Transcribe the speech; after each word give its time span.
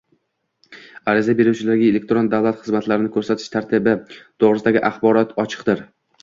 Ariza 1.11 1.35
beruvchilarga 1.41 1.85
elektron 1.89 2.29
davlat 2.31 2.57
xizmatlari 2.63 3.11
ko‘rsatish 3.19 3.53
tartibi 3.57 3.95
to‘g‘risidagi 4.15 4.83
axborot 4.91 5.37
ochiqdir 5.47 5.87